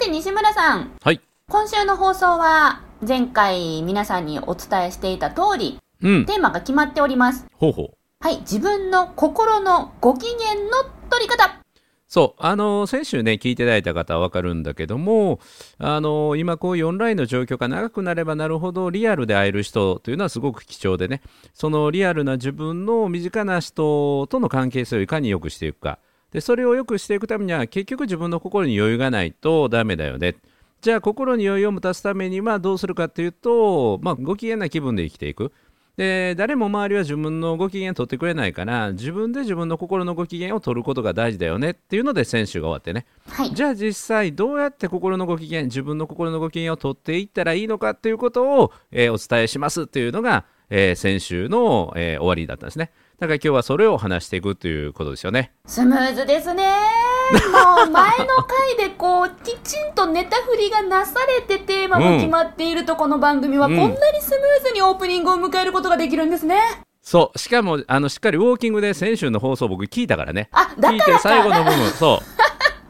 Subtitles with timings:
[0.00, 1.20] て西村さん、はい。
[1.50, 6.24] 今週の放送は前回皆さんにお伝えしていた通り、うん。
[6.24, 7.46] テーマが決まっております。
[7.52, 7.88] ほうほう。
[8.20, 10.70] はい、自分の心のご機嫌の
[11.10, 11.60] 取り方。
[12.08, 15.38] そう、あの先週ね、聞いていただいた方は分かるんだけども、
[15.76, 21.20] あの今、こういうオンラインの状況が長くなればなるほど、リアルで会える人というのはすごく貴重でね、
[21.52, 25.98] そのリアルな自分の身近な人との関係性をいかに良くしていくか、
[26.32, 30.36] でそれを良くしていくためには、結局自分の心に余裕がないとダメだよね。
[30.80, 35.52] じゃあ、心に余裕を持たすためにはどうするかっていうと、まあ、ご機嫌な気分で生きていく。
[35.96, 43.52] で誰も周りは自分のご機嫌取ってくれないから自分で自分の心のご機嫌を取ることが大事だよねっていうので先週が終わってねはい。
[43.52, 52.90] じゃあ実際どうやって心のご機嫌自分の心のご機嫌を取っていったらいいのかっていうことを、えーお伝えしますっていうのが、えー先週の、えー終わりだったんですね。
[53.18, 55.52] だから今日はそれを話していくということですよね。
[55.66, 56.64] スムーズですね。
[57.52, 63.76] もう前の回でこう、きちんとネタ振りがなされてテーマも決まっているとこの番組は、うん。
[63.76, 66.60] こんなにスムーズにオープニングを迎えることができるんですね。
[67.02, 67.38] そう。
[67.38, 70.48] しかもあのしっかりウォーキングで先週の放送僕聞いたからね。
[70.52, 71.90] あ、だ聞いてから最後の部分。
[71.90, 72.39] そう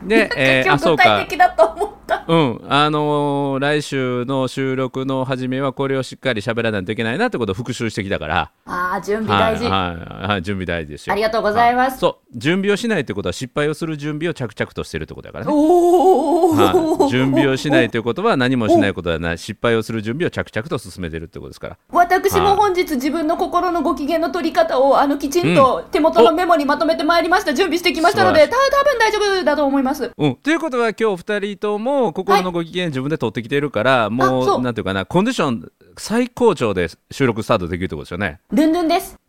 [0.03, 2.25] で、えーと思った。
[2.27, 9.65] うん、あのー来週の収録の初めはこれをしっかり喋らないといけないなってことを復習してきたから、ああ、準備大事。
[9.65, 11.12] はいはいはい、準備大事ですよ。
[11.12, 11.95] ありがとうございます。
[11.95, 15.53] はそう、準備をしないということは失敗をする準備を着々としてるってことだからね。
[15.53, 19.39] おはお、い、準備をしないということは何もしないことではない。
[19.39, 21.77] 失敗をする準備を着々と進めてるってことですから。
[21.91, 27.53] 私も本日自分の心のご機嫌の取り方をあのきちんと手元のメモにまとめてまいりました。
[27.55, 34.60] 準備してきましたのでた多分大丈夫だと思いますうん、ということは今日2人とも心のご機嫌自分で取ってきてるから、もあそう。
[34.60, 38.41] うなんていうかなコンディション最高潮で収録スタートできるってことですよね。
[38.52, 39.18] ルンルンです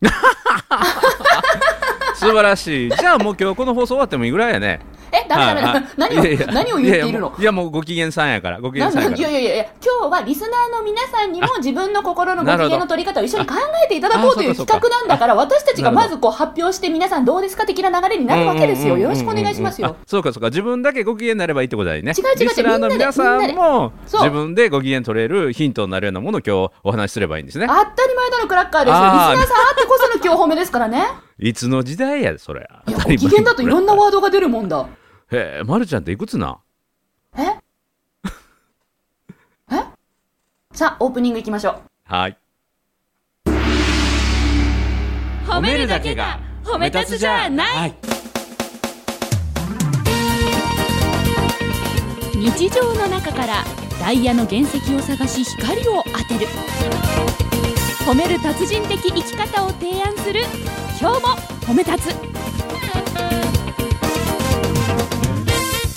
[2.22, 2.90] 素晴らしい。
[2.90, 4.80] じゃあもう今日この放送終わってもいいぐらいやね。
[5.14, 5.76] えダメダメはい。
[5.76, 6.46] はい何をいやいや。
[6.46, 7.34] 何を言っているの？
[7.38, 8.60] いやもうご機嫌さんやから。
[8.60, 9.18] ご機な嫌さんやから。
[9.18, 18.96] いやいやいや今日はリスナーの皆さんにも自分の心のご機嫌の取り方を一緒に考えていただこうという企画なんだから私たちがまずこう発表して皆さんどうですか的な流れになるわけですよ。
[18.96, 20.48] よろしくお願いしますあよそうかそうか。
[20.48, 22.12] 自分だけご機嫌になればいいってことだよね。
[22.16, 27.66] 違う違う違うリスナーの皆さんみんなでも自分でご機嫌取れるヒントになるようなものを今日お話しすればいいんですね。
[27.66, 28.94] 当たり前だのクラッカーですよ。
[28.94, 31.04] リスナーさんあってこその今日褒めですからね
[31.42, 32.68] いつの時代やでそれ。
[32.86, 34.88] いやご機嫌だといろんなワードが出るもんだ。
[35.32, 36.60] へえ、ま、るちゃんっていくつな
[37.36, 37.42] え？
[39.72, 39.74] え？
[40.72, 41.80] さあオープニングいきましょう。
[42.04, 42.36] はい。
[45.44, 47.90] 褒めるだけが褒め立つじゃない。
[47.90, 47.94] い。
[52.36, 53.64] 日常の中から
[53.98, 56.46] ダイヤの原石を探し光を当てる
[58.04, 60.40] 褒める達人的生き方を提案する
[61.00, 61.28] 今日も
[61.60, 62.14] 褒め立つ。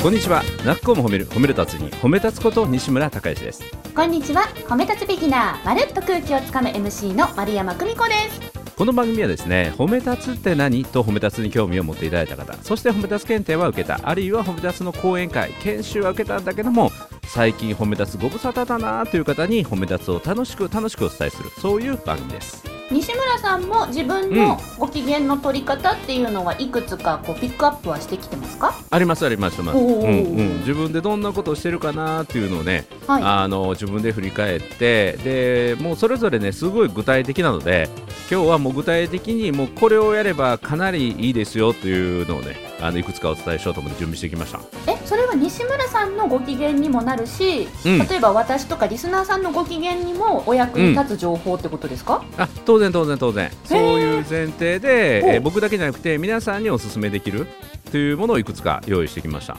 [0.03, 0.43] こんにちは。
[0.63, 3.63] なっこも褒める褒める達人褒め立つこと西村孝之です。
[3.95, 4.43] こんにちは。
[4.67, 8.53] 褒め立つビギナーまるっと空気をつかむ MC の丸山久美子です。
[8.75, 10.85] この番組はですね褒め立つって何？
[10.85, 16.91] と褒め立つに興味を持っていただいた方そして褒め立つ検定は受けたあるいは褒め立つの講演会研修は受けたんだけども
[17.35, 22.63] 最近褒め立つご無沙汰だなという方に褒め立つを楽しく楽しくお伝えするそういう番組です。
[22.89, 28.73] 西村さんも自分のご機嫌の取り方っていうのはいくつかこうピックアップはしてきてますか？
[28.89, 33.23] ありますありますあります、おうんーうん、自分でどんなことをしてるかなっていうのをね、はい。
[33.23, 37.89] あの自分で振り返ってでもうそれぞれねすごい具体的なので
[38.29, 44.59] 今日はもう具体的にもうこれをやればかなりいいですよというのをねあのいくつかお伝えしようと思って準備してきました。
[44.91, 47.99] えそれは西村さんのご機嫌にもなるし、うん。
[47.99, 53.51] 例えば私とかリスナーさんのご機嫌にもお役に立つ情報ってことですか、あ当然当然当然。
[53.63, 57.47] そういう前提で、えー僕だけじゃなくて皆さんにお勧めできる
[57.91, 59.57] というものをいくつか用意してきました。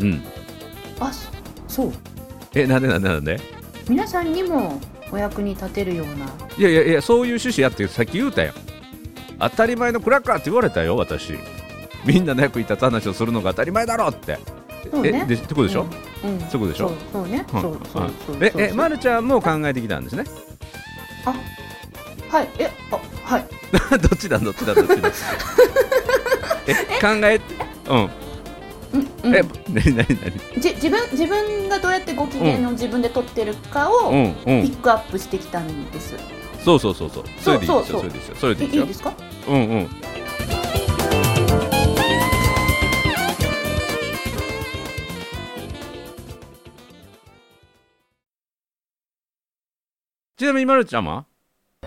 [0.00, 0.22] うん。
[1.00, 1.30] あそ
[1.68, 1.92] そう
[2.54, 3.40] えなんでなんでなんで？
[3.88, 6.26] 皆さんにもお役に立てるような。
[6.58, 8.52] いやいやいやそういう趣旨やってさっき言うたよ
[9.38, 11.38] 当たり前のクラッカーって言われたよ私。
[12.04, 14.38] みんなの役に立つ話をするのが当たり前だろって。
[14.90, 15.22] そうね。
[15.24, 15.86] えでってことでしょ、
[16.24, 16.40] うん、うん。
[16.48, 16.88] そうでしょ？
[16.88, 17.62] そうそうね、うん。
[17.62, 20.24] そうそうはいそうええまるちゃんも考えてきたんですね？
[22.30, 22.48] はい。
[22.58, 23.44] えあはい。
[23.98, 25.10] どっちだどっちだどっちだ？
[26.66, 27.40] え考え
[27.90, 28.10] うん
[28.92, 29.34] うんうん。
[29.34, 30.60] え何何何？
[30.60, 36.16] じ自分自分がどうやってご機嫌を自分で取ってるかをピックアップしてきたんです、
[36.64, 37.24] そうそうそうそう。
[37.40, 38.36] それでいいですそうそうよそれでいいですよ。
[38.36, 38.80] それでいいですよ。
[38.80, 39.12] いいいですか？
[39.48, 39.88] うんうん。
[50.36, 51.26] ちなみにまるちゃんは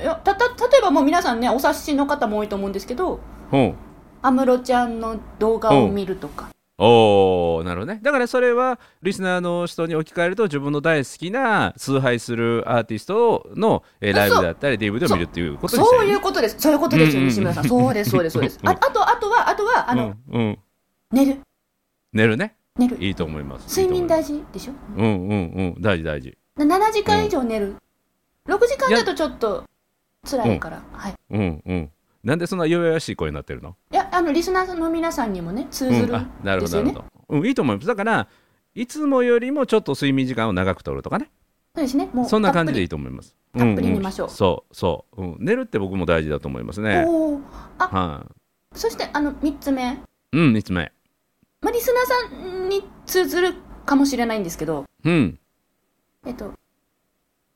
[0.02, 3.22] いやたた例えばもう皆さんねお察しの方も多いと思うんですけど
[3.52, 3.76] うん。
[4.22, 6.51] 安室ちゃんの動画を見るとか、
[6.84, 16.56] おーなるほどねだからそれはリスナーの人に置き換えると自分の大好きな崇拝するアーティストの、えーライブだったり DVD を見るっていうことにしたそうらいうことです。
[16.60, 17.68] そういうことですよ、うんうん西村さん。
[17.68, 18.60] そうです、そうです、そうです。
[18.64, 20.60] ああと、あとは、あとは、あの、うんうん、
[21.12, 21.40] 寝る。
[22.14, 22.98] 寝るね寝る。
[23.00, 24.74] いいと思います睡眠大事事でしょ？
[24.98, 27.76] うんうんうん大事大事な7時間以上寝る。
[28.48, 29.66] 6時間だとちょっと
[30.30, 30.82] 辛いから。
[30.94, 31.14] はい。
[31.30, 31.92] うんうん
[32.24, 33.76] なんでそんな弱々しい声になってるの？
[33.92, 36.68] いや、あの、リスナーの皆さんにもね、通ずるうんあなるほ。
[36.68, 37.88] どなるほど、うん、いいと思います。
[37.88, 38.28] だから
[38.76, 41.30] いつもよりもちょっと睡眠時間を長く取るとかね。
[41.76, 42.10] そうですね。
[42.14, 43.36] もう、そんな感じでいいいと思います。
[43.58, 44.28] たっぷり寝ましょう。
[44.28, 47.06] うんんそうそう、うん、寝るって僕も大事だと思いますね。
[47.08, 47.42] おー。
[47.80, 48.26] あ、は
[48.74, 49.94] そして、あの、3つ目。
[49.94, 49.98] い、
[50.34, 50.92] うん3つ目。
[51.62, 55.40] まあ、リスナーさんに通ずるかもしれないんですけど、うん。
[56.26, 56.54] えっと、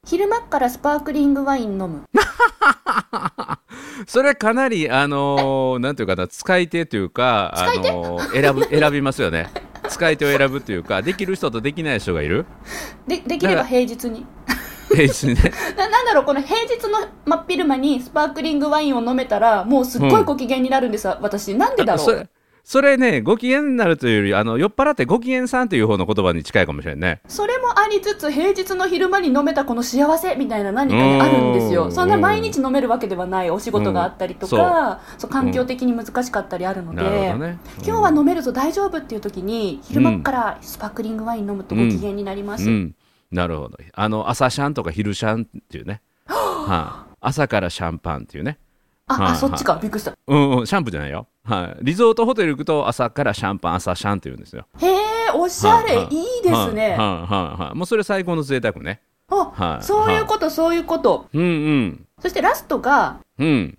[0.05, 2.03] 昼間っからスパークリングワイン飲む。
[4.07, 9.49] それかなりあのーなんていうかな使い手というかあのー選ぶ 選びますよね。
[9.87, 12.45] 使い手を選ぶというかできる人とできない人がいる？
[13.07, 14.25] で、できれば平日に。
[14.89, 15.51] 平日にね。
[15.77, 21.53] ななんだろう、この平日の真っ昼間にスパークリングワインを飲めたら、もうすっごいご機嫌になるんです、私。
[21.55, 22.27] なんでだろそうれ
[22.65, 27.21] それねご機嫌になるというよりあの酔っ払ってご機嫌さんという方の言葉に近いかもしれないね。
[27.27, 31.85] それもありつつ、平日の昼間に飲めたこの幸せみたいな何かにあるんですよ。
[31.85, 31.91] うん。
[31.91, 35.19] そんな毎日飲めるわけではないお仕事があったりとか、うん。
[35.19, 42.67] そう環境的に難しかったりあるので、なるほどね、今日は飲めると大丈夫っていう時に、昼間っからスパークリングワイン飲むとご機嫌になります。
[42.67, 42.95] うん、
[43.31, 43.77] なるほど。
[43.93, 48.59] あの朝シャンとか昼シャンっていうね、 はい朝からシャンパンっていうね
[49.07, 49.79] あ、はそっちか。
[49.81, 50.13] びっくりした。
[50.27, 54.95] うんうんシャンプーじゃないよ、はい、リゾートホテル行くと朝からシャンパン朝シャンって言うんですよへえ、
[55.35, 55.95] おしゃれ。
[55.95, 56.89] はいはいいいですね。
[56.89, 61.27] はいはいはいはいもうそれ最高の贅沢ねあ、はいそういうこと、そういうこと。
[61.33, 63.77] うんうんそしてラストが、うん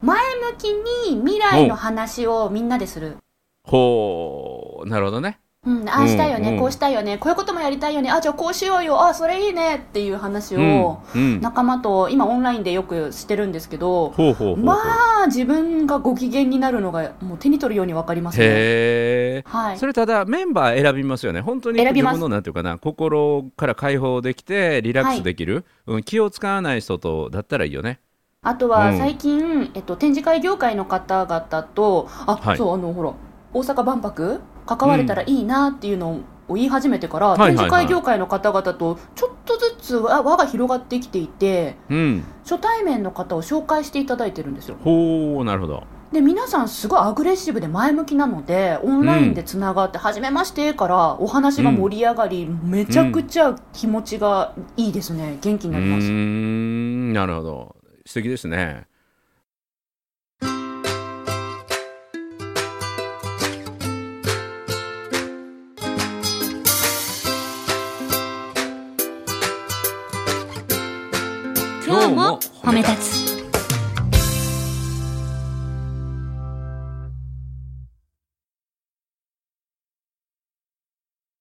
[0.00, 0.18] 前
[0.52, 0.64] 向き
[1.08, 3.16] に未来の話をみんなでする。
[3.64, 6.54] ほうなるほどねうん、ああしたいよね、うん。
[6.54, 11.40] うんこうしたいよね、こういうこともやりたいよね、あ、じゃあこうしようよ、あ、それいいねっていう話を、うんうん。
[11.40, 14.14] 仲間と今オンラインでよくしてるんですけど、
[14.58, 14.78] ま
[15.22, 19.42] あ、自分がご機嫌になるのがもう手に取るようにわかりますね。
[19.46, 19.78] はい。
[19.78, 21.40] それただメンバー選びますよね。
[21.40, 28.00] 本当に自分のなんていうかな心から解放できてリラックスできる、うん、気を使わない人とだったらいいよね。
[28.42, 28.98] あとはうん。
[28.98, 32.56] 最近、えっと、展示会業界の方々と、あ、はい。
[32.56, 33.12] そう、あの、ほら、
[33.52, 42.24] 大阪万博関われたらいいなっていうのを言い始めてから、展示会業界の方々とちょっとずつ輪輪が広がってきていて、うん。
[42.42, 44.76] 初対面の方を紹介していただいてるんですよ。
[44.82, 45.84] ほうなるほど。
[46.12, 55.38] で、皆さんすごいアグレッシブで前向きなので、オンラインでつながって、はじめましてからお話が盛り上がり、めちゃくちゃ気持ちがいいですね。
[55.40, 56.06] 元気になります。
[56.06, 57.12] うーん。
[57.12, 57.76] なるほど。
[58.06, 58.86] 素敵ですね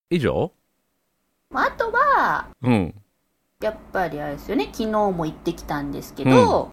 [0.09, 0.51] 以上？
[1.53, 2.95] あとは、うん。
[3.61, 6.71] やっぱりあれですよね、昨日も行ってきたんですけど、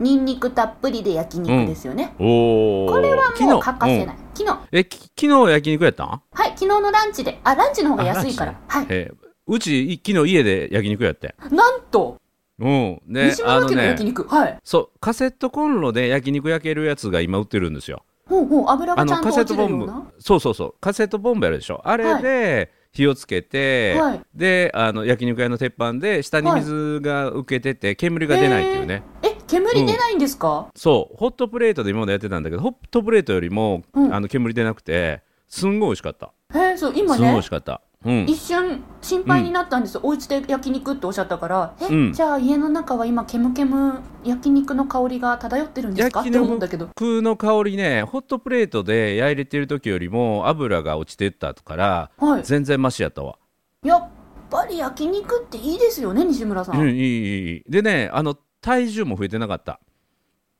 [0.00, 2.14] ニンニクたっぷりで焼肉ですよね。
[2.18, 4.16] おおこれはもう欠かせい、ない。
[4.34, 6.08] 昨日、えき昨日焼肉やったん？
[6.08, 8.60] はい、昨日のランチで、あ、ランチの方が安いから。
[8.68, 8.86] はい。
[8.90, 9.26] えー。
[9.48, 12.20] うちい昨日家で焼肉やってなんと、
[12.58, 13.00] うん。
[13.06, 14.58] で西村家の焼肉、はい。
[14.64, 20.12] そうカセットコンロで焼肉焼けるやつが今売ってるんですよほうほう、油がちゃんと落カセットボンブちるような？
[20.18, 20.74] そうそうそう。
[20.80, 21.80] カセットボンベあるでしょ。
[21.84, 24.20] あれで火をつけて、はい。
[24.34, 31.16] であの焼肉屋の鉄板で下に水が浮けてて、煙が出ないっていうね、え、煙出ないんですか、そう。
[31.16, 34.14] ホットプレートで今までやってたんだけどホットプレートよりも、うん。
[34.14, 36.32] あの煙出なくてすんごい美味しかった。
[36.54, 37.16] へえ、そう、今ね。
[37.16, 38.26] すんごい美味し、かったうん。
[38.28, 40.00] 一瞬心配になったんですよ。
[40.04, 42.12] お家で焼肉っておっしゃったから、え、うん。
[42.12, 46.20] じゃあ家の中は今、ケムケム焼肉の香りが漂ってるんですか？
[46.20, 46.86] って思うんだけど。
[46.86, 52.42] 肉の香りねホットプレートで焼いてる時よりも油が落ちてったからはい。
[52.44, 53.38] 全然マシやったわ。
[53.82, 54.08] やっ
[54.50, 56.80] ぱり焼肉っていいですよね、西村さん。
[56.80, 59.80] うんいいいいでねあの体重も増えてなかった。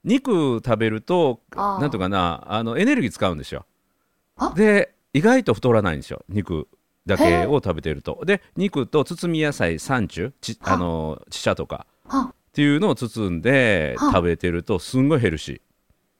[0.05, 3.66] 肉食べるとなんとかなあのエネルギー使うんですよ。
[4.37, 4.52] あ？
[4.57, 6.69] で意外と太らないんですよ肉
[7.06, 8.22] だけを食べてると。
[8.25, 10.75] で肉と包み野菜サンチュちは。
[10.75, 11.86] あのチシャとか。
[12.06, 12.32] は。
[12.32, 14.10] っていうのを包んでは。
[14.12, 15.60] 食べてるとすんごいヘルシ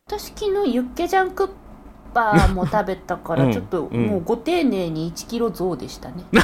[0.07, 1.66] 私昨日ユッケジャンクッ
[2.17, 3.53] パーも食べたからうん。
[3.53, 4.07] ちょっとうん。
[4.07, 6.43] もうご丁寧に1キロ増でしたね、ー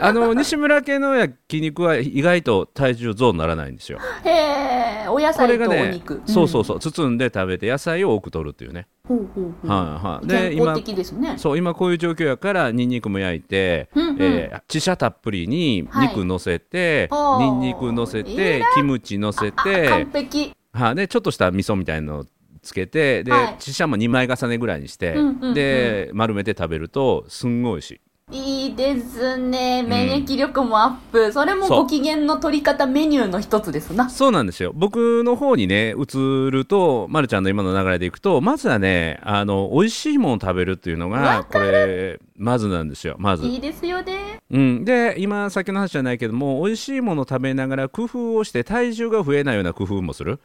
[0.02, 3.98] あの西村家の焼肉は意外と体重増にならないんですよ。
[4.24, 8.80] へえお野菜がねとお肉、そうそうそう包んで食べて野菜を多く取るっていうね。
[8.80, 9.68] へほうほうほう。
[9.68, 11.34] はいはい、で今ね。
[11.36, 14.16] そう今こういう状況やからニンニクも焼いて、うんうん。
[14.18, 20.52] えー、チシャたっぷりに肉乗せて、はいニンニク乗せてキムチ乗せあて完璧。
[20.72, 22.24] はい、でちょっとした味噌みたいの
[22.62, 23.56] つけてで、はい。
[23.58, 25.54] チシャも2枚重ねぐらいにして、うんうんうん。
[25.54, 28.00] で丸めて食べるとすんごい美味しい。
[28.32, 29.82] いいですね。
[29.82, 31.82] 免疫力もアップ、それもそう。
[31.82, 34.08] ご機嫌の取り方メニューの一つですな。
[34.08, 34.72] そうなんですよ。
[34.74, 43.16] 僕の方にね移ると、ま、るちゃんの今の流れでいくとまずはねあの美味しいものを食べるっていうのがわこれまずなんですよ。
[43.18, 43.46] まず。
[43.46, 44.40] いいですよね。
[44.50, 50.40] うん、で今先の話じゃないけども美味しいものを食べながら工夫をして体重が増えないような工夫もする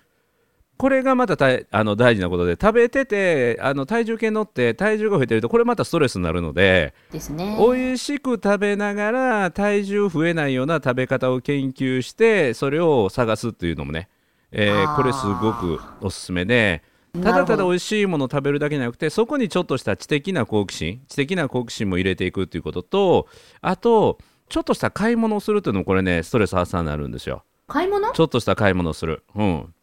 [0.77, 7.57] これがまた大あの大事なことで食べててあの体重計乗って体重が増えてるとこれまたストレスになるのでですね。
[7.59, 14.09] 美味しく食べながら体重増えないような食べ方を研究してそれを探すっていうのもね、
[14.51, 16.83] えーこれすごくおすすめで
[17.23, 23.27] ただただ美味しいものを食べるだけじゃなくてそこにちょっとした知的な好奇心知的な好奇心も入れていくっていうことと
[23.61, 24.17] あと
[24.49, 27.45] ちょっとした買い物をするっていうのもこれねストレス発散になるんですよ。
[27.67, 28.11] 買い物？
[28.11, 29.23] ちょっとした買い物をする。
[29.35, 29.73] うん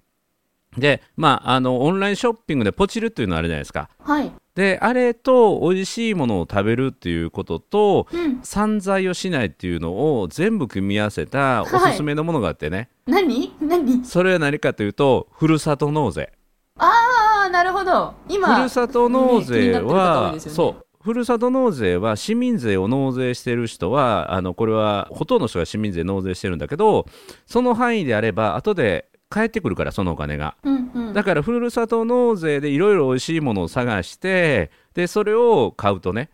[0.76, 3.90] でまああのオンラインショッピングでポチるっていうのあるじゃないですか。
[4.00, 4.32] はい。
[4.54, 8.40] であれと美味しいものを食べるっていうこととうん。
[8.42, 13.54] 散財をしないっていうのを全部組み合わせたおすすめのものがあってね、何？
[13.60, 14.04] 何？
[14.04, 16.32] それは何かというとふるさと納税。
[16.76, 18.14] ああなるほど。
[18.28, 20.40] 今ふるさと納税は、ね。
[20.40, 20.86] そう。
[21.02, 27.06] ふるさと納税は市民税を納税してる人はあのこれはほとんどの人が市民税納税してるんだけど
[27.44, 30.56] その範囲であれば後で返ってくるからそのお金が。
[30.62, 31.12] うんうん。
[31.12, 36.30] だからふるさと納税でいろいろ美味しいものを探してでそれを買うとね。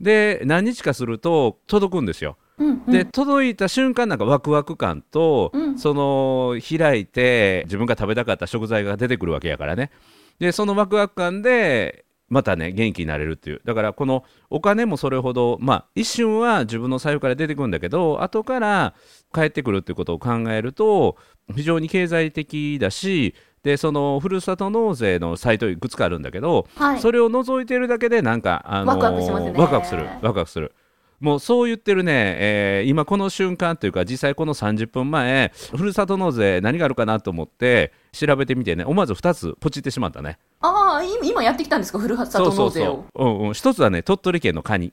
[0.00, 2.38] で何日かすると届くんですよ。
[2.58, 2.92] うんうん。
[2.92, 5.78] で届いた瞬間なんかワクワク感と、うん。
[5.78, 9.90] その開いて自分が食べたかった食材が出てくるわけやからね。
[10.38, 13.60] でそのワクワク感でまたね元気になれるっていう。
[13.64, 18.94] だからこのお金もそれほどまあ一瞬は自分の財布から出てくるんだけど後から
[19.34, 21.16] 帰ってくるっていうことを考えると
[21.54, 27.00] 非常に経済的だしでそのふるさと納税のサイトいくつかあるんだけど、はい。
[27.00, 29.52] それを除いてるだけでなんか、あのーワクワクしますね。
[29.56, 30.06] ワクワクする。
[30.22, 30.72] ワクワクする
[31.20, 38.84] もうそう言ってるね、えー今この瞬間というか実際この30分前ふるさと納税何があるかなと思って調べてみてね。
[38.84, 40.38] 思わず2つポチってしまったね。
[40.60, 41.98] ああ今今やってきたんですか？
[41.98, 43.04] ふるさと納税を。
[43.14, 44.92] う、うんうん、一つはね鳥取県のカニ。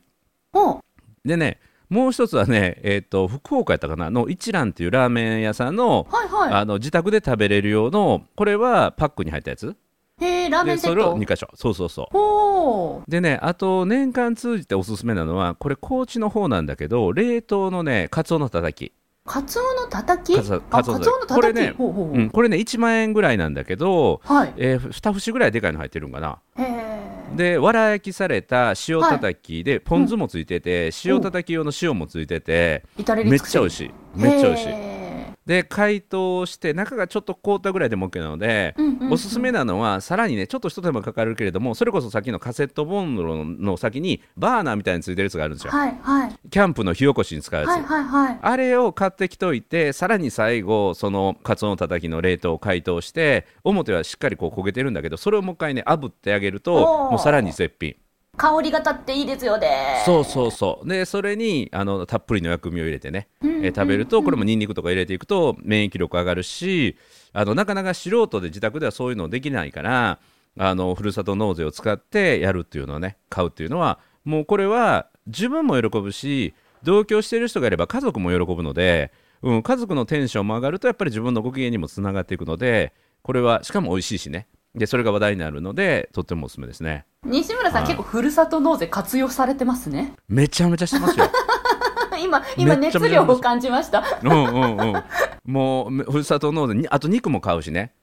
[0.53, 0.79] お。
[1.23, 4.09] でねもう一つはね、えー、と福岡やったかな？
[4.09, 6.53] の一蘭っていうラーメン屋さんの,、はいはい。
[6.53, 9.75] あの自宅で食べれる用のこれはパックに入ったやつ
[10.21, 11.15] へえラーメンセット。
[11.17, 11.47] 2箇所。
[11.55, 13.11] そうそうそう。
[13.11, 18.93] でねあと年間通じておすすめなのはこれ高知の方なんだけど冷凍のねカツオのたたき、
[19.25, 20.35] カツオのたたき？
[20.35, 21.35] カツオのたたき。
[21.35, 22.15] これねほうほうほう。
[22.15, 24.53] うん、これね1万円ぐらいなんだけど、はい。
[24.57, 26.39] えー、2節ぐらいでかいの入ってるんかな。
[26.57, 26.95] へえ
[27.35, 33.05] でわら焼きされた塩たたきで、ポン酢もついてて、塩たたき用の塩もついててめっ
[33.39, 33.91] ちゃ美味しい。
[34.15, 34.69] めっちゃ美味しい。
[34.69, 35.04] へ
[35.45, 39.11] で解凍して中がちょっと凍ったぐらいでも OK なので、うんうんうん。
[39.13, 46.49] おすすめなのはさらにねちょっと一手間かかるけれどもそれこそさっきのカセットボンドの先にバーナーみたいについてるやつがあるんですよ、はいはい。
[46.49, 48.39] キャンプの火起こしに使うやつ、はいはいはい。
[48.41, 57.95] あれを買ってきといてさらに最後そのカツオのたたきの冷凍を解凍して表はしっかりこう焦げてるんだけどそれをもう一回ね炙ってあげるともうさらに絶品
[58.37, 60.01] 香りが立っていいですよね。
[60.05, 60.87] そうそうそう。
[60.87, 63.65] でそれにあのたっぷりの薬味を入れてね、うんうんうん。
[63.65, 66.95] えー食べるとこれもニンニクとか入れていくと免疫力上がるし
[67.33, 70.19] あのなかなか素人で自宅ではそういうのできないから
[70.57, 79.11] あのふるさと納税を使ってやるっていうのをね買うっていうのはもうこれは自分も喜ぶし同居してる人がいれば家族も喜ぶので、
[79.41, 87.05] うん、家族のテンションも上がるとやっぱり自分のご機嫌にもつながっていくのでこれはしかも美味しいしねでそれが話題になるのでとってもおすすめですね。
[87.23, 87.87] 西村さん、はい。
[87.87, 90.13] 結構ふるさと納税活用されてますね。
[90.27, 91.25] めちゃめちゃしてますよ。
[92.23, 94.03] 今今熱量を感じました。
[94.23, 95.03] うんうんうん。
[95.45, 97.93] もうふるさと納税にあと肉も買うしね。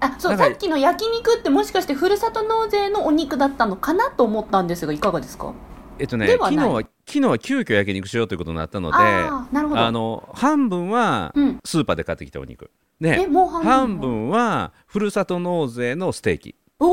[0.00, 5.52] あそうさっきの焼肉ってもしかしてふるさと納税のお肉だったのかなと思ったんですがいかがですか？
[5.98, 9.80] えっとね昨日は昨日は急遽焼肉しようということになったのでああなるほど。
[9.80, 11.58] あの半分はうん。
[11.64, 13.48] スーパーで買ってきたお肉、う半分。
[13.62, 16.54] 半分はふるさと納税のステーキ。
[16.78, 16.88] おー。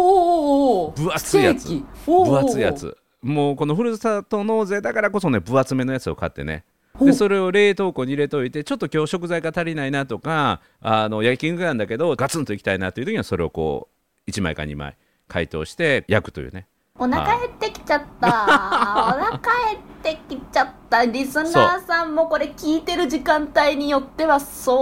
[0.90, 1.84] おー分厚いやつ。
[2.06, 2.98] 分厚いやつ。
[3.22, 6.64] もうこのふるさと納税だからこそね分厚めのやつを買ってね。
[7.00, 13.90] でそれを冷凍庫に入れといてちょっと今日食材が足りないなとかあの焼き肉なんだけどガツンといきたいなという時にはそれをこ
[14.28, 14.98] う1枚か2枚
[15.28, 16.68] 解凍して焼くというね。
[16.98, 18.28] お腹減ってきちゃった。
[18.28, 21.06] お腹減ってきちゃった。
[21.06, 24.76] リスナーさんもこれ聞いてる時間帯によっては相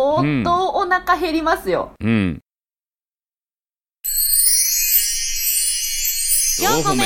[0.43, 1.91] 当お腹減りますよ。
[1.99, 2.41] うん
[6.59, 7.03] 4個目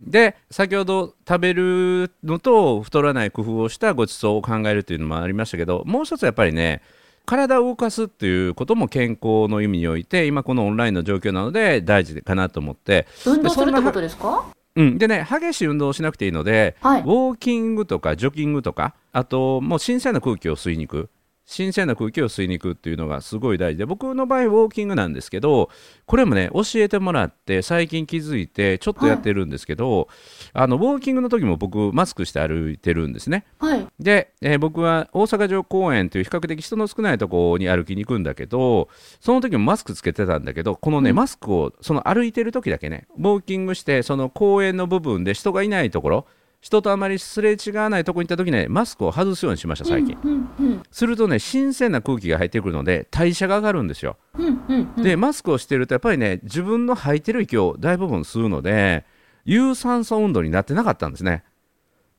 [0.00, 6.82] で先ほど食べるのと太らない工夫をしたごちそうを考えるというのもありましたけどもう一つやっぱりね
[7.30, 13.06] 体を動かすっていうことも健康の意味において今このオンラインの状況なので大事かなと思って。
[13.24, 14.46] 運動するってことですか？
[14.74, 17.02] うん、でね激しい運動をしなくていいので、はい。
[17.02, 21.08] ウォーキングとかジョギングとかあともう新鮮な空気を吸いに行く
[21.50, 25.68] 新鮮な空気を吸いに行くっていうのがすごい大事で僕の場合ウォーキングなんですけど
[26.06, 30.08] これもね教えてもらって最近気づいてちょっとやってるんですけど、
[30.52, 33.44] あのウォーキングの時も僕マスクして歩いてるんですね。
[33.58, 33.86] はい。
[33.98, 38.88] で、えー僕は大阪城公園という比較的人の少ないところに歩きに行くんだけど
[39.20, 46.26] その時もマスクつけてたんだけどこのね、マスクをその歩いてる時だけねウォーキングしてその公園の部分で人がいないところ
[46.60, 50.82] 人とあまりすれ違わないところに行った時ねマスクを外すようにしました最近、うんうん。
[50.90, 54.18] するとね新鮮な空気が入ってくるので代謝が上がるんですよ。
[54.34, 55.02] うんうんうん。
[55.02, 59.06] でマスクをしてるとやっぱりね自分の吐いてる息を大部分吸うので
[59.44, 61.44] 有酸素運動になってなかったんですね。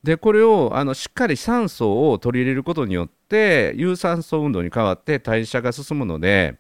[0.04, 6.58] でこれをあのしっかり酸素を取り入れることによって有酸素運動に変わって代謝が進むので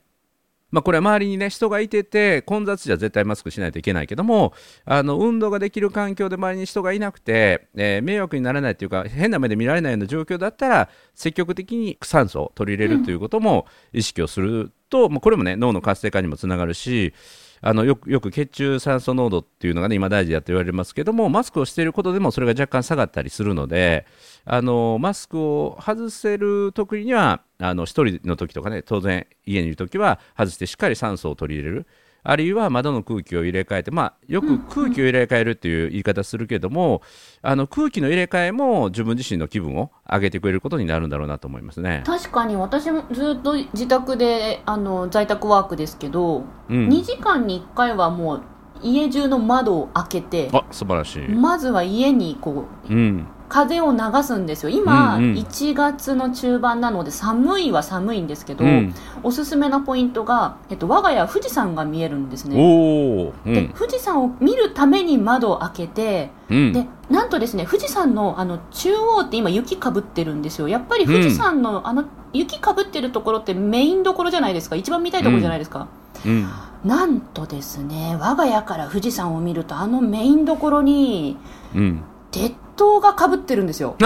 [0.71, 4.53] まあ、これは周りにね人がいてて混雑時は絶対マスクしないといけないけども
[4.85, 17.13] あの運動ができる環境で周りに人がいなくて、えー迷惑にならないというか変な目で見られないような状況だったら積極的に酸素を取り入れるということも意識をすると、もうこれもね脳の活性化にもつながるし
[17.61, 24.05] あのよくよく血中酸素濃度っていうのがね今大事だと言われますけどもマスクをしていることでもそれが若干下がったりするので
[24.45, 31.87] あのマスクを外せる時にはあの1人の時とかね当然家にいる時は外してしっかり酸素を取り入れる。
[32.23, 37.01] あるいは窓の空気を入れ替えて、まあ、よく空気を入れ替えるっていう言い方するけども、
[37.41, 42.03] あの空気の入れ替えも自分自身の気分を上げてくれることになるんだろうなと思いますね。
[42.05, 48.43] 確かに私もずっと自宅であの在宅ワークですけど、うん2時間に1回はもう
[48.83, 51.27] 家中の窓を開けてあ素晴らしい。
[51.27, 54.69] まずは家にこううん風を流すんですよ。
[54.69, 55.33] 今、うんうん。
[55.33, 58.95] 1月の中盤なので寒いは寒いんですけど、うん。
[59.23, 62.55] おすすめなポイントが、えっと、我が家は富士山が見えるんですね。
[62.55, 66.71] うでん富士山を見るために窓を開けてうん。
[66.71, 70.69] でなんとですね富士山のあの中央って今雪かぶってるんですよ。
[70.69, 74.77] やっぱり富士山の,、あの雪かぶってるところってメインどころじゃないですか？
[74.77, 75.87] 一番見たいところじゃないですか、
[76.25, 76.47] うん。
[76.85, 81.37] なんとですね我が家から富士山を見るとあのメインどころに
[81.75, 83.95] うん鉄塔がかぶってるんですよ。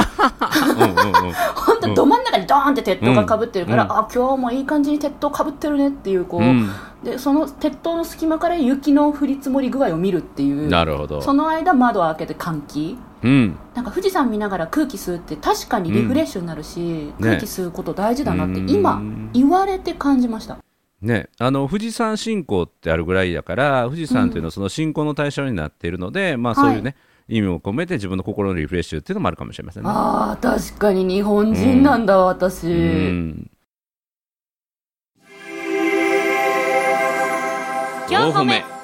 [1.55, 3.91] 本当ど真ん中にドーンって鉄塔がかぶってるから、うん。
[3.91, 6.69] あ今日もいい感じに鉄塔かぶってるねっていうこう、うん。
[7.03, 11.21] でその鉄塔の隙間から雪の降り積もり具合を見るっていうなるほど。
[11.21, 12.97] その間窓を開けて換気。
[13.23, 13.57] うん。
[13.73, 17.23] なんか富士山見ながら空気吸うって確かにリフレッシュになるし、うん。
[17.23, 18.69] 空気吸うこと大事だなってうん。
[18.69, 19.01] 今
[19.33, 20.57] 言われて感じました。
[21.01, 26.95] ね、あの富士山信仰ってあるぐらいだから富士山というのはその信仰の対象になっているので、まあそういうね、
[27.27, 29.89] 意味を込めて自分の心のリフレッシュっていうのもあるかもしれませんね。
[29.91, 33.51] ああ確かに日本人なんだ、私、うん。
[38.07, 38.74] 4歩目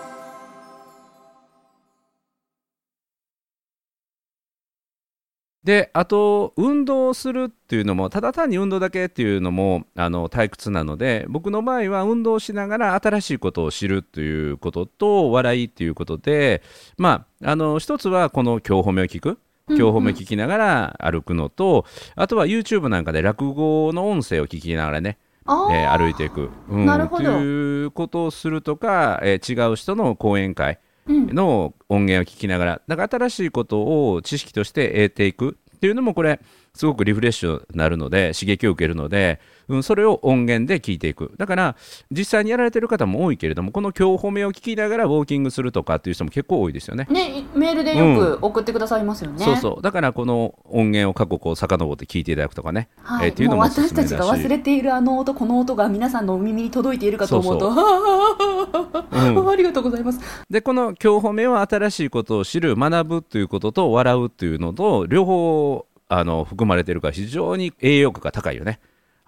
[5.63, 16.63] であと運動をするっていうのもただ単に運動だけっていうのもあの退屈なので僕の場合は運動しながら新しいことを知るということと笑いっていうことで
[16.97, 27.24] まああの一つはこの今日褒めを聞く今日褒め聞きながら歩くのと、あとは YouTube なんかで落語の音声を聞きながらねえー歩いていく、うん、なるほど。
[27.24, 36.40] ということをするとか、えー違う人の講演会うんの音源を聞きながらだから新しいことを知識として得ていくっていうのもこれ
[36.76, 39.40] すごくリフレッシュになるので刺激を受けるので、
[39.76, 41.34] うん、それを音源で聞いていく。
[41.38, 41.76] だから
[42.12, 47.08] 実際にやられてる方も多いけれどもこの今日褒めを聞きながらウォーキングするとかっていう人も結構多いですよね。
[47.10, 49.82] ねメールでよく送ってくださいますよね、そうそう。
[49.82, 53.28] だからこの音源を過去こう遡って聞いていただくとかね、はい。
[53.28, 57.76] えーっていうのも私たちが忘れているあの音この音が皆さんのお耳に届いているかと思うとうん
[59.50, 60.20] ありがとうございます。
[60.50, 68.80] でこの今日褒めは新しいことを知る学ぶということと笑うというのと両方あの含まれているから非常に栄養価が高いよね、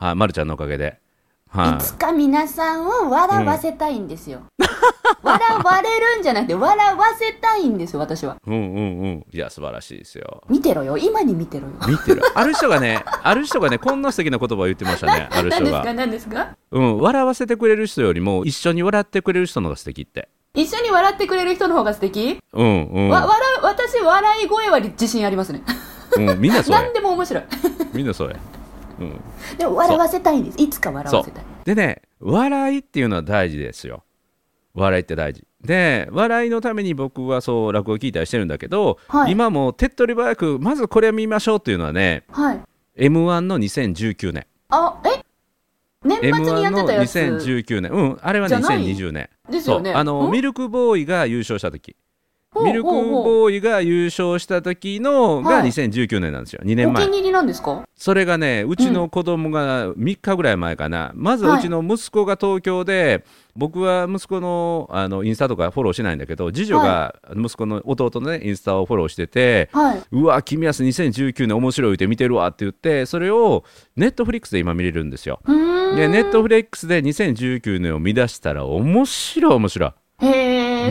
[0.03, 0.99] はい、ま、るちゃんのおかげで、
[1.49, 1.81] はい。
[1.81, 4.41] つか皆さんを笑わせたいんですよ、
[5.21, 8.35] 笑われるんじゃなくて笑わせたいんですよ私は。
[8.45, 9.25] うんうんうん。
[9.31, 10.43] いや素晴らしいですよ。
[10.49, 10.97] 見てろよ。
[10.97, 11.73] 今に見てろよ。
[11.87, 12.21] 見てる。
[12.35, 15.29] ある人がねある人がねこんな素敵な言葉を言ってましたね。
[15.31, 16.35] ある人が、何ですか？
[16.35, 20.27] 何ですかうん、笑わせてくれる人よりも一緒に笑ってくれる人の方が素敵って。
[20.53, 23.09] 一緒に笑ってくれる人の方が素敵、うんうん。
[23.09, 25.63] わ笑う私笑い声は自信ありますね。
[26.17, 27.43] うん、みんなそれ 何でも面白い。
[27.93, 28.35] みんなそれ、
[28.99, 29.21] うん、
[29.57, 30.61] でも笑わせたいんです。
[30.61, 31.43] いつか笑わせたい。
[31.65, 34.03] でね笑いっていうのは大事ですよ。
[34.73, 35.45] 笑いって大事。
[35.61, 39.31] で笑いのために僕はそう落語聞いたりしてるんだけど、はい。
[39.31, 42.59] 今もう手っ取り早くまずこれを見ましょうっていうのはねはい。
[42.95, 45.23] m 1の2019年あえ？
[46.05, 48.19] 年末 m 1のにやってたやつ？2019年うん。
[48.21, 49.91] あれはじゃない？2020年ですよね。
[49.91, 49.99] そう。
[49.99, 50.31] あのん？
[50.31, 51.95] ミルクボーイが優勝した時
[52.61, 55.69] ミルクボーイが優勝した時のがはい。
[55.69, 56.61] 2019年なんですよ。
[56.63, 57.03] 2年前。
[57.03, 57.83] お気に入りなんですか？
[57.95, 63.23] それがねうちの子供が3日ぐらい前かな、まずはうちの息子が東京で、
[63.55, 70.01] 僕は息子のあのインスタとかフォローしないんだけど次女が息子の弟のねインスタをフォローしてて、はい。
[70.11, 73.63] うわ君安2019年面白い言って見てるわって言ってそれを
[73.95, 75.39] ネットフリックスで今見れるんですよ。
[75.95, 79.91] でネットフリックスで2019年を見出したら面白い面白い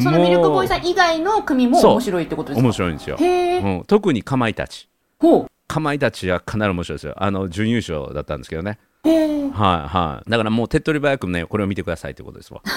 [0.01, 2.67] そのミルクボーイさん以外の組も面白いってことですか？
[2.67, 4.89] 面白いんですよ、うん、特にかまいたち。
[5.19, 7.15] ほかまいたちはかなり面白いですよ。
[7.17, 8.79] あの準優勝だったんですけどね。
[9.05, 10.31] はいはい。
[10.31, 12.61] だからもう手っ取り早くねこれを見てくださいってことですわ。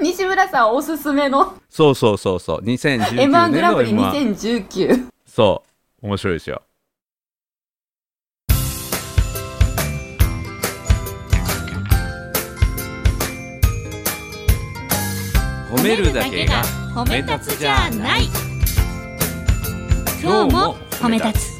[0.00, 1.54] 西村さんおすすめの。
[1.68, 2.60] そうそうそうそう。
[2.62, 5.62] 2019 M1 年のグランプリ M1 2019そ
[6.02, 6.06] う。
[6.06, 6.62] 面白いですよ
[15.70, 16.62] 褒めるだけが
[16.94, 18.22] 褒め立つじゃない。
[20.22, 21.58] 今日も褒め立つ。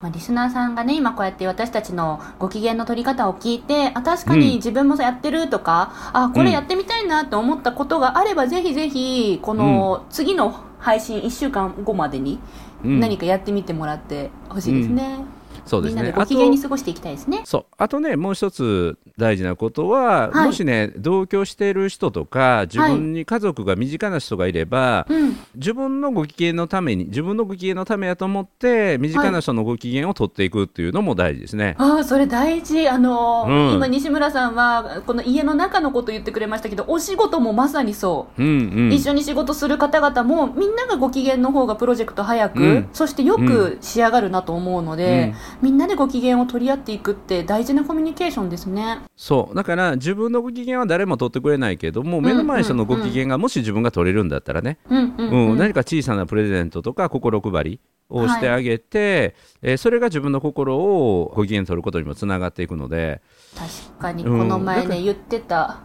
[0.00, 12.38] まあ、リスナーさんがね今こうやって私たちのご機嫌の取り方を聞いてあ確かに自分もやってるとか、あこれやってみたいなって思ったことがあれば、ぜひぜひこの次の配信1週間後までに
[12.84, 13.00] うん。
[13.00, 15.24] 何かやってみてもらってほしいですね、
[15.64, 17.42] そうですみんなでねご機嫌に過ごしていきたいですね。
[17.44, 17.64] そう。
[17.78, 20.46] あとねもう一つ大事なことは、はい。
[20.46, 25.36] もしね同居している人とか自分に家族が身近な人がいれば、うん。
[25.54, 31.76] 自分のご機嫌のために自分のご機嫌のためやと思って身近な人のご機嫌を取っていくっていうのも大事ですね。
[31.78, 32.88] ああそれ大事。
[32.88, 33.74] あのーうん。
[33.74, 38.42] 今西村さんはこの家の中のこと言ってくれましたけどお仕事もまさにそう。
[38.42, 42.88] うんうん、一緒に仕事する方々もみんながご機嫌の方がプロジェクト早く、うん。
[42.92, 49.00] そしてよく仕上がるなと思うので、うんみんなでご機嫌を取り合っていくって大事なコミュニケーションですね。
[49.16, 49.54] そう。
[49.54, 55.54] だから自分のご機嫌は誰も取ってくれないけども目の前の人のご機嫌がもし自分が取れるんだったらね、うんうん、ううん。
[55.56, 63.22] ん何か小さなプレゼントとか心配りをしてあげて、えーそれが自分の心をご機嫌取ることにもつながっていくので。
[63.56, 65.80] 確かにこうんの前だからね言ってた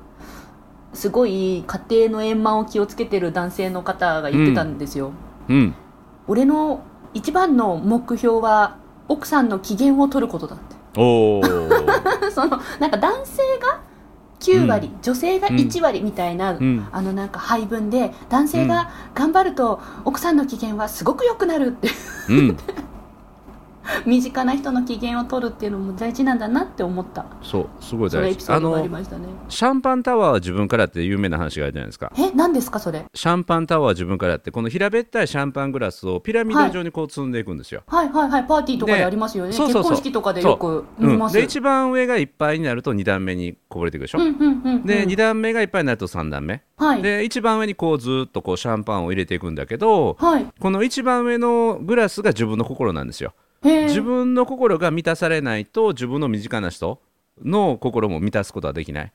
[0.93, 5.11] すごい家庭の円満を気をつけてる男性の方が言ってたんですよ、
[5.47, 5.75] うん。
[6.27, 6.81] 俺の
[7.13, 8.77] 一番の目標は
[9.07, 10.75] 奥さんの機嫌を取ることだって。
[10.99, 12.31] おー。
[12.31, 13.81] そのなんか男性が
[14.39, 16.87] 9割、女性が1割みたいな、うん。
[16.91, 21.89] あのなんか配分で男性が頑張ると奥さんの機嫌はすごく良くなるって。
[22.29, 22.57] うん
[24.05, 27.25] 身近な人の機嫌を取るっていうのも大事なんだなって思った。
[27.41, 28.51] そうすごい大事。
[28.51, 29.27] あのましたね。
[29.49, 32.11] シャンパンタワーは自分からって有名な話があるじゃないですか。
[32.17, 33.05] え何ですかそれ？
[33.13, 38.43] シャンパンタワーは自分からってこの平べったいシャンパングラスをピラミッド状にこう積んでいくんですよ、はいはいはい。
[38.45, 39.51] パーティーとかででありますよね。
[39.51, 44.83] 結婚式とかでよくうん、見ます、で一番上がいっぱいになると2段目にこぼれていくでしょ、うんうんうんうん。
[44.83, 47.01] で2段目がいっぱいになると3段目、はい。
[47.01, 50.47] で一番上にこうずっとこうシャンパンを入れていくんだけどはい。
[50.59, 53.33] この一番上のグラスが自分の心なんですよ
[53.85, 57.01] 自分の心が満たされないと自分の身近な人
[57.43, 59.13] の心も満たすことはできない。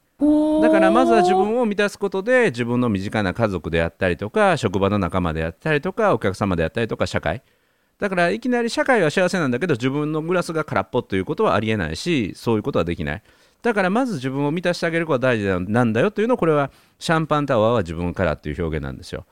[0.63, 7.43] だからまずは自分を満たすことで自分の身近な家族であったりとか職場の仲間であったりとかお客様であったりとか社会。
[7.99, 13.23] だからいきなり社会は幸せなんだけど自分のグラスが空っぽということはありえないしそういうことはできない。
[13.63, 19.25] だからまず自分を満たしてあげることが大事なんだよというのをこれはシャンパンタワーは自分からっていう表現なんですよ。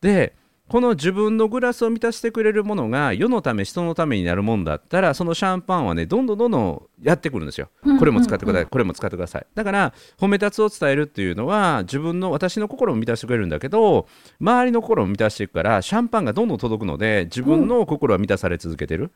[0.00, 0.34] で
[0.68, 7.68] この自分のグラスを満たしてくれるものが世のため人のためになるもんだったらそのシャンパンはねどんどんどんどんやってくるんですよ。
[7.82, 7.98] うん。
[7.98, 8.66] これも使ってください。
[8.66, 9.46] これも使ってください。
[9.54, 14.08] だから褒め立つを伝えるっていうのは自分の私の心を満たしてくれるんだけど
[14.40, 19.12] 周りの心を満たしていくからシャンパンがどんどん届くので自分の心は満たされ続けてる、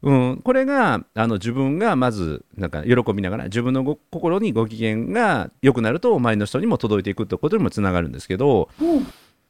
[0.00, 9.06] うん、これがあの自分がまずなんか喜びながら自分のご心にご機嫌が良くなると周りの人にも届いていくってことにもつながるんですけどうん。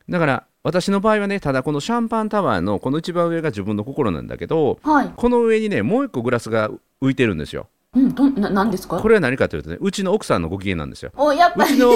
[0.09, 5.11] だから私の場合はねただこのシャンパンタワーのこの一番上が自分の心なんだけどはい。
[5.17, 6.71] この上にねもう一個グラスが
[7.03, 7.67] 浮いてるんですよ。
[7.95, 8.99] うんですか？
[9.01, 11.11] これは何かというとねうちの奥さんのご機嫌なんですよ。
[11.17, 11.75] おやっぱり。
[11.75, 11.93] うちの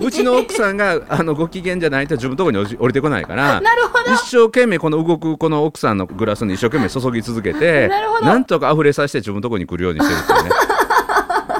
[0.00, 4.12] うちの奥さんがあのご機嫌じゃないと自分のところに降りてこないから なるほど。
[4.14, 8.34] 一生懸命この動くこの奥さんのグラスに一生懸命注ぎ続けて なるほど。
[8.38, 10.50] んとか溢れさせて自分のところに来るようにしてるっていうね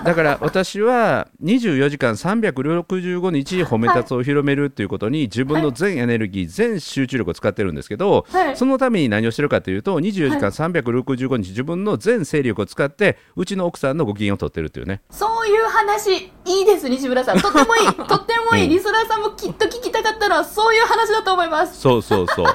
[0.09, 17.40] だから私は24時間365日褒め立つを広めるっていうことに自分の全エネルギー、全集中力を使ってるんですけど、はいそのために何をしてるかというと24時間365日自分の全勢力を使ってうちの奥さんのご機嫌を取ってるっていうねそういう話、いいです、西村さん。
[17.40, 17.87] とってもいい。
[18.09, 18.64] とってもいい。
[18.64, 21.79] うんリスナーさんもきっと聞きたかったのは、そういう話だと思います。
[21.79, 22.47] そうそうそう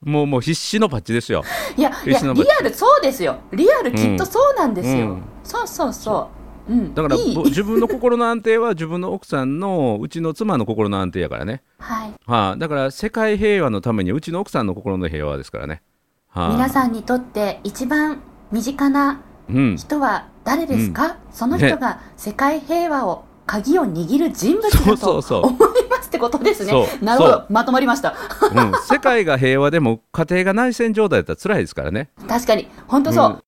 [0.08, 1.42] もうもう必死のパッチですよ
[1.76, 3.36] いや、いや、リアル、そうですよ。
[3.52, 4.94] リアルきっとそうなんですよ。
[4.94, 6.43] うんそうそうそう。
[6.68, 6.94] うん。
[6.94, 12.12] だから自分の心の安定は自分の奥さんのうちの妻の心の安定やからね、はい。
[12.26, 15.82] はあ、だから世界平和のためにうちの奥さんの心の平和ですからね、
[16.28, 26.72] はあ、皆さんにとって一番身近なうん、人は誰ですか、そのね人が世界平和を鍵を握る人物だと思いますってことですね。
[27.02, 27.44] なるほど。
[27.50, 28.14] まとまりました。
[28.54, 32.08] うん、世界が平和でも家庭が内戦状態だったら辛いですからね。
[32.26, 32.66] 確かに。
[32.86, 33.44] 本当そう、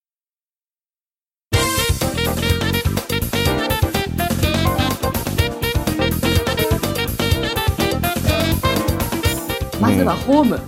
[9.97, 10.61] ずはホーム、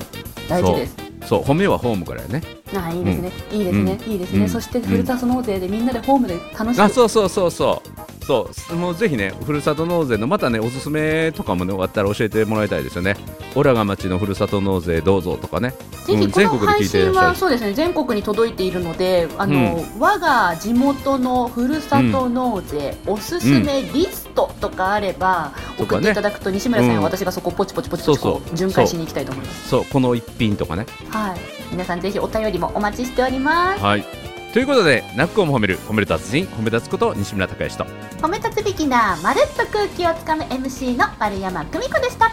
[0.49, 0.97] 大事です。
[1.27, 1.43] そう。
[1.43, 2.43] 褒めはホームからやね。
[2.75, 4.13] ああいいですね、いいですね、うん。
[4.13, 4.49] いいですね、うん。
[4.49, 8.25] そしてふるさと納税でみんなでホームで楽しく、あそうそうそうそう。
[8.25, 8.75] そう。
[8.75, 13.17] もうぜひねふるさと納税のまたねおすすめとかもね終わったら教えてもらいたいですよね。
[13.55, 15.75] オラが町のふるさと納税どうぞとかね。
[15.93, 27.03] うんぜひこの配信はるそうですね全国に届いているのであの、我が地元のふるさと納税、おすすめリストとかあれば、送っていただくと西村さんやうん。
[27.03, 29.69] 私がそこポチポチポチポチ巡回しに行きたいと思います。
[29.69, 29.85] そう。
[29.87, 30.87] この一品とかね。
[31.11, 31.39] はい。
[31.73, 33.83] 皆さんぜひお便りもお待ちしております。
[33.83, 34.05] はい。
[34.53, 37.85] ということで、ナックをも褒める、褒める達人、褒め立つこと西村孝之と、
[38.23, 42.31] 褒め立つビギナーまるっと空気をつかむ MC の丸山久美子でした。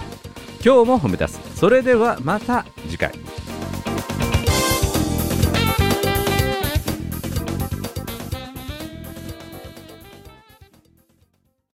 [0.63, 1.59] 今日も褒め立つ。
[1.59, 3.11] それではまた次回。